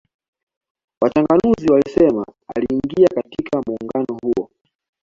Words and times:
Wachanganuzi 1.01 1.67
walisema 1.71 2.25
aliingia 2.55 3.07
katika 3.07 3.61
muungano 3.67 4.19
huo 4.23 4.49